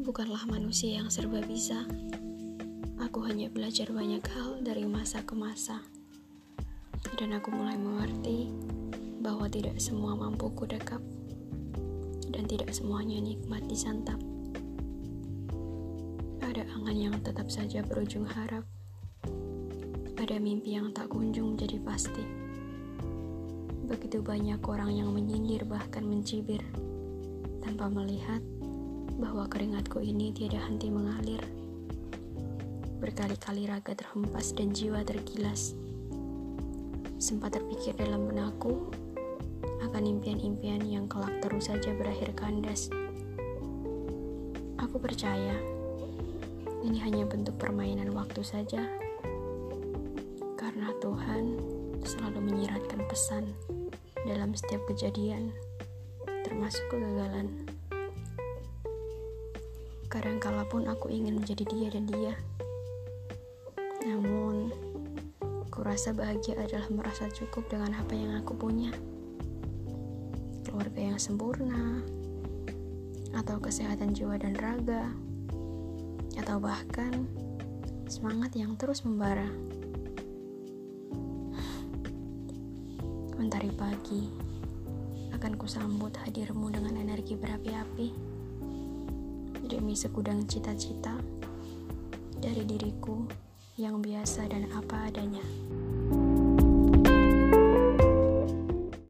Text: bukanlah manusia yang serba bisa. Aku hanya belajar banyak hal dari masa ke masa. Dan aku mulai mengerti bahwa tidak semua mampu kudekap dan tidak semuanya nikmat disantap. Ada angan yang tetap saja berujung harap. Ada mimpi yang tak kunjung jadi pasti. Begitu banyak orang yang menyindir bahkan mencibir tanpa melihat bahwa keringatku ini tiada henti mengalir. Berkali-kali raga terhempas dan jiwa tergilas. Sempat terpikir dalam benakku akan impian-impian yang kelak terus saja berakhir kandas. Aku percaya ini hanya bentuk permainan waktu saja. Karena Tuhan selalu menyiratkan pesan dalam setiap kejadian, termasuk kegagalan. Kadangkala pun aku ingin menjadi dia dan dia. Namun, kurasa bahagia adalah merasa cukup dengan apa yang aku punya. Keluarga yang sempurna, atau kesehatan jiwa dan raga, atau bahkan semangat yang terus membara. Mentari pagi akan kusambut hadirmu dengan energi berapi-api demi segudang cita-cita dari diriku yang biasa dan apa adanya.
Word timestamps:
bukanlah 0.00 0.48
manusia 0.48 0.96
yang 0.96 1.12
serba 1.12 1.44
bisa. 1.44 1.84
Aku 3.04 3.20
hanya 3.28 3.52
belajar 3.52 3.92
banyak 3.92 4.24
hal 4.32 4.64
dari 4.64 4.88
masa 4.88 5.20
ke 5.20 5.36
masa. 5.36 5.84
Dan 7.20 7.36
aku 7.36 7.52
mulai 7.52 7.76
mengerti 7.76 8.48
bahwa 9.20 9.44
tidak 9.52 9.76
semua 9.76 10.16
mampu 10.16 10.48
kudekap 10.56 11.04
dan 12.32 12.48
tidak 12.48 12.72
semuanya 12.72 13.20
nikmat 13.20 13.60
disantap. 13.68 14.16
Ada 16.40 16.64
angan 16.80 16.96
yang 16.96 17.16
tetap 17.20 17.52
saja 17.52 17.84
berujung 17.84 18.24
harap. 18.24 18.64
Ada 20.16 20.40
mimpi 20.40 20.80
yang 20.80 20.96
tak 20.96 21.12
kunjung 21.12 21.60
jadi 21.60 21.76
pasti. 21.76 22.24
Begitu 23.84 24.24
banyak 24.24 24.64
orang 24.64 24.96
yang 24.96 25.12
menyindir 25.12 25.68
bahkan 25.68 26.08
mencibir 26.08 26.64
tanpa 27.60 27.92
melihat 27.92 28.40
bahwa 29.18 29.48
keringatku 29.50 29.98
ini 30.04 30.30
tiada 30.30 30.60
henti 30.62 30.92
mengalir. 30.92 31.42
Berkali-kali 33.00 33.64
raga 33.64 33.96
terhempas 33.96 34.52
dan 34.52 34.70
jiwa 34.70 35.00
tergilas. 35.02 35.72
Sempat 37.16 37.56
terpikir 37.56 37.96
dalam 37.96 38.28
benakku 38.28 38.92
akan 39.88 40.02
impian-impian 40.04 40.84
yang 40.84 41.08
kelak 41.08 41.40
terus 41.40 41.72
saja 41.72 41.90
berakhir 41.96 42.36
kandas. 42.36 42.92
Aku 44.76 45.00
percaya 45.00 45.56
ini 46.80 46.96
hanya 47.04 47.28
bentuk 47.28 47.56
permainan 47.60 48.12
waktu 48.16 48.40
saja. 48.40 48.84
Karena 50.56 50.92
Tuhan 51.00 51.60
selalu 52.04 52.40
menyiratkan 52.40 53.04
pesan 53.08 53.52
dalam 54.24 54.52
setiap 54.56 54.84
kejadian, 54.88 55.52
termasuk 56.44 56.84
kegagalan. 56.88 57.68
Kadangkala 60.10 60.66
pun 60.66 60.90
aku 60.90 61.06
ingin 61.06 61.38
menjadi 61.38 61.62
dia 61.70 61.86
dan 61.86 62.10
dia. 62.10 62.34
Namun, 64.02 64.74
kurasa 65.70 66.10
bahagia 66.10 66.58
adalah 66.58 66.90
merasa 66.90 67.30
cukup 67.30 67.70
dengan 67.70 67.94
apa 67.94 68.10
yang 68.18 68.34
aku 68.42 68.58
punya. 68.58 68.90
Keluarga 70.66 71.14
yang 71.14 71.18
sempurna, 71.22 72.02
atau 73.38 73.62
kesehatan 73.62 74.10
jiwa 74.10 74.34
dan 74.34 74.58
raga, 74.58 75.14
atau 76.42 76.58
bahkan 76.58 77.30
semangat 78.10 78.50
yang 78.58 78.74
terus 78.74 79.06
membara. 79.06 79.46
Mentari 83.38 83.70
pagi 83.78 84.26
akan 85.38 85.54
kusambut 85.54 86.18
hadirmu 86.18 86.66
dengan 86.74 86.98
energi 86.98 87.38
berapi-api 87.38 88.39
demi 89.70 89.94
segudang 89.94 90.50
cita-cita 90.50 91.14
dari 92.42 92.66
diriku 92.66 93.22
yang 93.78 94.02
biasa 94.02 94.50
dan 94.50 94.66
apa 94.74 95.06
adanya. 95.06 95.46